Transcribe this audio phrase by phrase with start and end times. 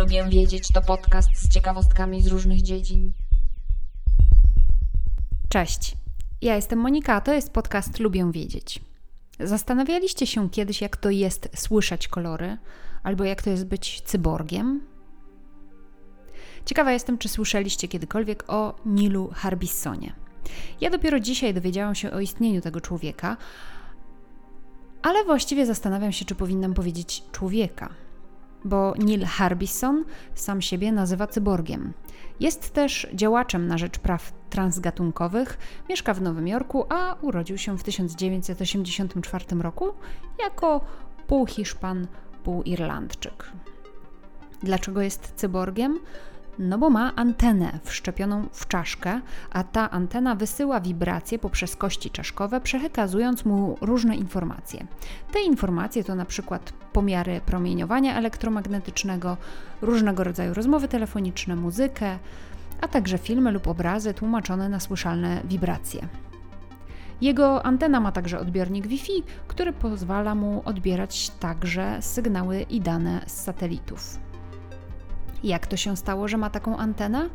[0.00, 3.12] Lubię wiedzieć to podcast z ciekawostkami z różnych dziedzin.
[5.48, 5.96] Cześć.
[6.42, 8.80] Ja jestem Monika, a to jest podcast Lubię wiedzieć.
[9.40, 12.56] Zastanawialiście się kiedyś, jak to jest słyszeć kolory,
[13.02, 14.80] albo jak to jest być cyborgiem?
[16.64, 20.12] Ciekawa jestem, czy słyszeliście kiedykolwiek o Nilu Harbissonie.
[20.80, 23.36] Ja dopiero dzisiaj dowiedziałam się o istnieniu tego człowieka,
[25.02, 27.94] ale właściwie zastanawiam się, czy powinnam powiedzieć człowieka,
[28.64, 30.04] bo Neil Harbisson
[30.34, 31.92] sam siebie nazywa cyborgiem.
[32.40, 35.58] Jest też działaczem na rzecz praw transgatunkowych,
[35.88, 39.92] mieszka w Nowym Jorku, a urodził się w 1984 roku
[40.42, 40.80] jako
[41.26, 42.06] pół Hiszpan,
[42.44, 43.52] pół Irlandczyk.
[44.62, 45.98] Dlaczego jest cyborgiem?
[46.58, 52.60] No bo ma antenę wszczepioną w czaszkę, a ta antena wysyła wibracje poprzez kości czaszkowe,
[52.60, 54.86] przekazując mu różne informacje.
[55.32, 59.36] Te informacje to na przykład pomiary promieniowania elektromagnetycznego,
[59.82, 62.18] różnego rodzaju rozmowy telefoniczne, muzykę,
[62.80, 66.08] a także filmy lub obrazy tłumaczone na słyszalne wibracje.
[67.20, 73.32] Jego antena ma także odbiornik Wi-Fi, który pozwala mu odbierać także sygnały i dane z
[73.32, 74.29] satelitów.
[75.44, 77.30] Jak to się stało, że ma taką antenę?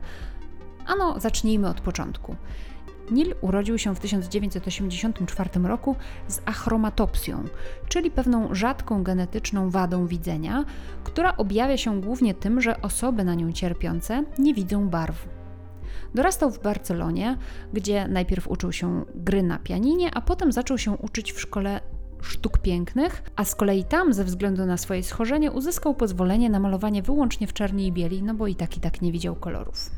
[0.85, 2.35] Ano, zacznijmy od początku.
[3.11, 5.95] Nil urodził się w 1984 roku
[6.27, 7.43] z achromatopsją,
[7.87, 10.65] czyli pewną rzadką genetyczną wadą widzenia,
[11.03, 15.27] która objawia się głównie tym, że osoby na nią cierpiące nie widzą barw.
[16.15, 17.37] Dorastał w Barcelonie,
[17.73, 21.81] gdzie najpierw uczył się gry na pianinie, a potem zaczął się uczyć w szkole
[22.21, 27.01] sztuk pięknych, a z kolei tam ze względu na swoje schorzenie uzyskał pozwolenie na malowanie
[27.01, 29.89] wyłącznie w czerni i bieli, no bo i tak i tak nie widział kolorów.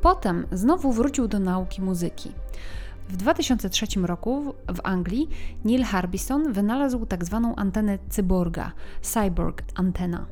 [0.00, 2.32] Potem znowu wrócił do nauki muzyki.
[3.08, 5.28] W 2003 roku w Anglii
[5.64, 10.26] Neil Harbison wynalazł tak zwaną antenę cyborga, cyborg antena.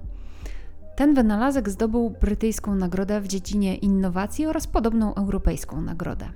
[0.97, 6.29] Ten wynalazek zdobył brytyjską nagrodę w dziedzinie innowacji oraz podobną europejską nagrodę.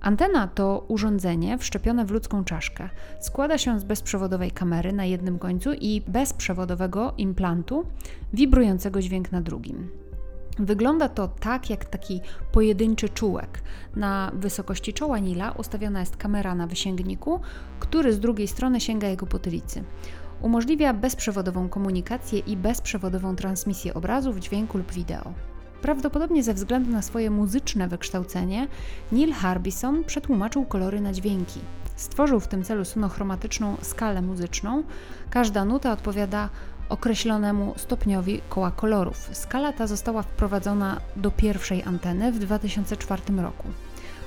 [0.00, 2.88] Antena to urządzenie wszczepione w ludzką czaszkę.
[3.20, 7.86] Składa się z bezprzewodowej kamery na jednym końcu i bezprzewodowego implantu
[8.32, 9.88] wibrującego dźwięk na drugim.
[10.58, 12.20] Wygląda to tak jak taki
[12.52, 13.62] pojedynczy czułek.
[13.96, 17.40] Na wysokości czoła Nila ustawiona jest kamera na wysięgniku,
[17.80, 19.84] który z drugiej strony sięga jego potylicy.
[20.42, 25.32] Umożliwia bezprzewodową komunikację i bezprzewodową transmisję obrazów, dźwięku lub wideo.
[25.86, 28.68] Prawdopodobnie ze względu na swoje muzyczne wykształcenie,
[29.12, 31.60] Neil Harbison przetłumaczył kolory na dźwięki.
[31.96, 34.82] Stworzył w tym celu sonochromatyczną skalę muzyczną.
[35.30, 36.48] Każda nuta odpowiada
[36.88, 39.30] określonemu stopniowi koła kolorów.
[39.32, 43.68] Skala ta została wprowadzona do pierwszej anteny w 2004 roku.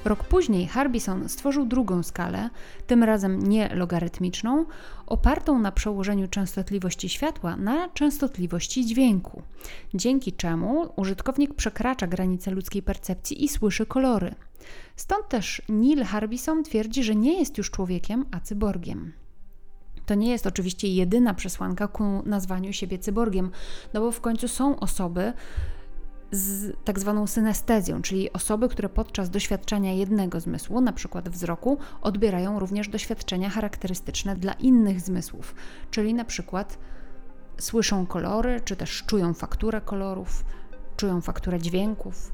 [0.06, 2.50] Rok później Harbison stworzył drugą skalę,
[2.88, 4.66] tym razem nie logarytmiczną,
[5.08, 9.42] opartą na przełożeniu częstotliwości światła na częstotliwości dźwięku,
[9.94, 14.36] dzięki czemu użytkownik przekracza granice ludzkiej percepcji i słyszy kolory.
[14.96, 19.14] Stąd też Neil Harbison twierdzi, że nie jest już człowiekiem, a cyborgiem.
[20.06, 23.52] To nie jest oczywiście jedyna przesłanka ku nazwaniu siebie cyborgiem,
[23.94, 25.34] no bo w końcu są osoby,
[26.32, 31.22] z tak zwaną synestezją, czyli osoby, które podczas doświadczenia jednego zmysłu, np.
[31.26, 35.56] wzroku, odbierają również doświadczenia charakterystyczne dla innych zmysłów,
[35.92, 36.66] czyli np.
[37.58, 40.46] słyszą kolory, czy też czują fakturę kolorów,
[40.98, 42.34] czują fakturę dźwięków.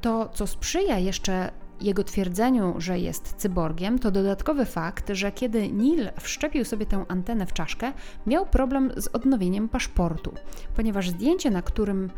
[0.00, 1.50] To, co sprzyja jeszcze
[1.80, 7.46] jego twierdzeniu, że jest cyborgiem, to dodatkowy fakt, że kiedy Neil wszczepił sobie tę antenę
[7.46, 7.92] w czaszkę,
[8.26, 10.34] miał problem z odnowieniem paszportu,
[10.76, 12.10] ponieważ zdjęcie, na którym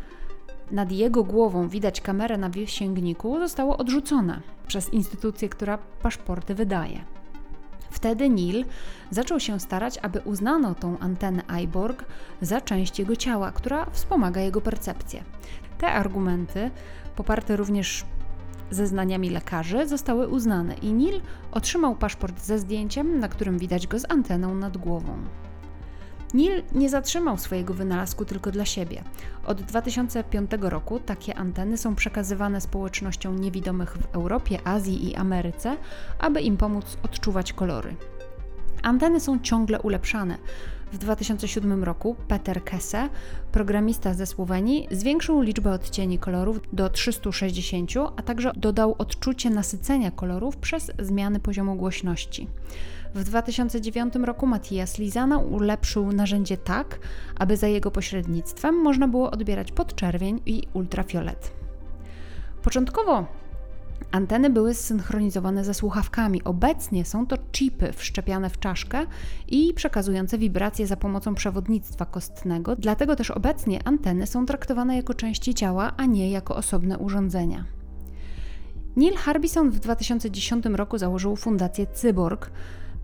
[0.71, 7.05] nad jego głową widać kamerę na wysięgniku, zostało odrzucone przez instytucję, która paszporty wydaje.
[7.89, 8.65] Wtedy Neil
[9.11, 12.05] zaczął się starać, aby uznano tą antenę iBorg
[12.41, 15.23] za część jego ciała, która wspomaga jego percepcję.
[15.77, 16.71] Te argumenty,
[17.15, 18.05] poparte również
[18.71, 21.21] zeznaniami lekarzy zostały uznane i Neil
[21.51, 25.17] otrzymał paszport ze zdjęciem, na którym widać go z anteną nad głową.
[26.33, 29.03] Neil nie zatrzymał swojego wynalazku tylko dla siebie.
[29.45, 35.77] Od 2005 roku takie anteny są przekazywane społecznościom niewidomych w Europie, Azji i Ameryce,
[36.19, 37.95] aby im pomóc odczuwać kolory.
[38.83, 40.37] Anteny są ciągle ulepszane.
[40.91, 43.09] W 2007 roku Peter Kesse,
[43.51, 50.57] programista ze Słowenii, zwiększył liczbę odcieni kolorów do 360, a także dodał odczucie nasycenia kolorów
[50.57, 52.47] przez zmiany poziomu głośności.
[53.15, 56.99] W 2009 roku Matthias Lizana ulepszył narzędzie tak,
[57.35, 61.51] aby za jego pośrednictwem można było odbierać podczerwień i ultrafiolet.
[62.63, 63.25] Początkowo
[64.11, 66.43] Anteny były zsynchronizowane ze słuchawkami.
[66.43, 69.05] Obecnie są to chipy wszczepiane w czaszkę
[69.47, 72.75] i przekazujące wibracje za pomocą przewodnictwa kostnego.
[72.75, 77.65] Dlatego też obecnie anteny są traktowane jako części ciała, a nie jako osobne urządzenia.
[78.95, 82.51] Neil Harbison w 2010 roku założył fundację Cyborg,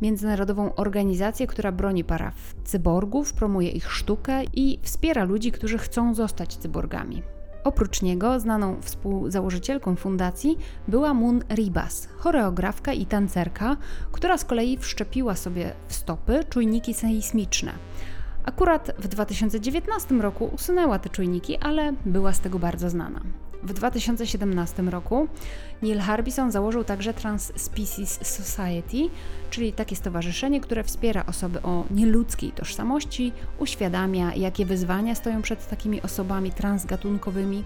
[0.02, 6.58] międzynarodową organizację, która broni praw cyborgów, promuje ich sztukę i wspiera ludzi, którzy chcą zostać
[6.58, 7.24] cyborgami.
[7.64, 13.78] Oprócz niego znaną współzałożycielką fundacji była Moon Ribas, choreografka i tancerka,
[14.12, 17.72] która z kolei wszczepiła sobie w stopy czujniki sejsmiczne.
[18.46, 23.22] Akurat w 2019 roku usunęła te czujniki, ale była z tego bardzo znana.
[23.64, 25.28] W 2017 roku
[25.82, 28.98] Neil Harbison założył także Trans-Species Society,
[29.50, 36.02] czyli takie stowarzyszenie, które wspiera osoby o nieludzkiej tożsamości, uświadamia, jakie wyzwania stoją przed takimi
[36.02, 37.64] osobami transgatunkowymi,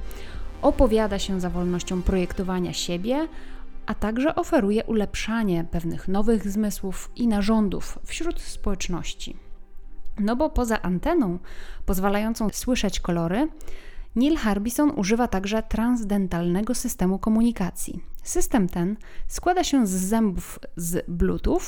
[0.62, 3.28] opowiada się za wolnością projektowania siebie,
[3.86, 9.36] a także oferuje ulepszanie pewnych nowych zmysłów i narządów wśród społeczności.
[10.20, 11.40] No bo poza anteną
[11.86, 13.48] pozwalającą słyszeć kolory,
[14.16, 18.04] Neil Harbison używa także transdentalnego systemu komunikacji.
[18.24, 18.98] System ten
[19.28, 21.62] składa się z zębów z Bluetooth,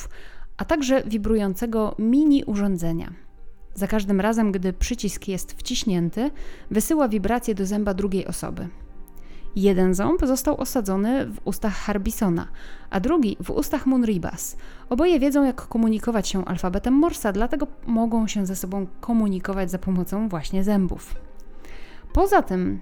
[0.57, 3.13] a także wibrującego mini urządzenia.
[3.73, 6.31] Za każdym razem, gdy przycisk jest wciśnięty,
[6.71, 8.67] wysyła wibrację do zęba drugiej osoby.
[9.55, 12.47] Jeden ząb został osadzony w ustach Harbisona,
[12.89, 14.57] a drugi w ustach Munribas.
[14.89, 20.29] Oboje wiedzą, jak komunikować się alfabetem Morsa, dlatego mogą się ze sobą komunikować za pomocą
[20.29, 21.26] właśnie zębów.
[22.17, 22.79] Poza tym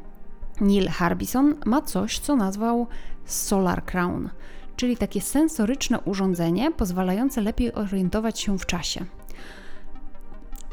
[0.61, 2.87] Neil Harbison ma coś, co nazwał
[3.25, 4.29] Solar Crown,
[4.75, 9.05] czyli takie sensoryczne urządzenie pozwalające lepiej orientować się w czasie.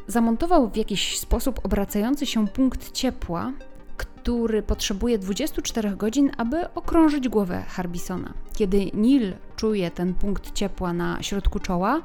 [0.06, 3.52] Zamontował w jakiś sposób obracający się punkt ciepła,
[3.96, 8.34] który potrzebuje 24 godzin, aby okrążyć głowę Harbisona.
[8.54, 12.02] Kiedy Neil czuje ten punkt ciepła na środku czoła,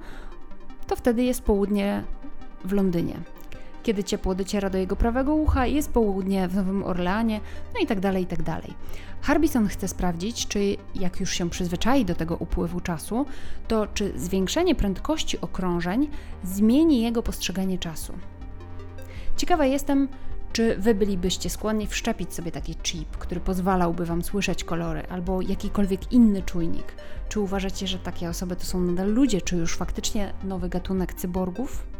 [0.88, 2.04] to wtedy jest południe
[2.66, 3.37] w Londynie
[3.88, 7.40] kiedy ciepło dociera do jego prawego ucha, jest południe w Nowym Orleanie,
[7.74, 8.74] no i tak dalej, i tak dalej.
[9.22, 13.26] Harbison chce sprawdzić, czy jak już się przyzwyczai do tego upływu czasu,
[13.68, 16.08] to czy zwiększenie prędkości okrążeń
[16.44, 18.14] zmieni jego postrzeganie czasu.
[19.38, 20.08] Ciekawa jestem,
[20.54, 26.12] czy wy bylibyście skłonni wszczepić sobie taki chip, który pozwalałby wam słyszeć kolory, albo jakikolwiek
[26.12, 26.96] inny czujnik?
[27.30, 31.97] Czy uważacie, że takie osoby to są nadal ludzie, czy już faktycznie nowy gatunek cyborgów?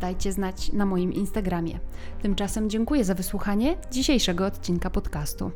[0.00, 1.78] Dajcie znać na moim Instagramie.
[2.22, 5.50] Tymczasem dziękuję za wysłuchanie dzisiejszego odcinka podcastu.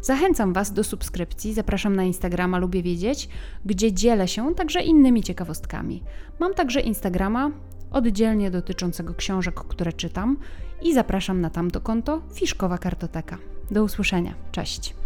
[0.00, 3.28] Zachęcam Was do subskrypcji, zapraszam na Instagrama Lubię Wiedzieć,
[3.64, 6.02] gdzie dzielę się także innymi ciekawostkami.
[6.38, 7.50] Mam także Instagrama
[7.90, 10.36] oddzielnie dotyczącego książek, które czytam
[10.82, 13.38] i zapraszam na tamto konto Fiszkowa Kartoteka.
[13.70, 14.34] Do usłyszenia.
[14.52, 14.99] Cześć.